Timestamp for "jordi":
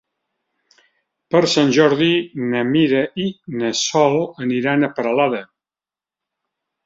1.75-2.07